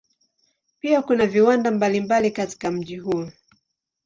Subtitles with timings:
[0.79, 3.31] Pia kuna viwanda mbalimbali katika mji huo.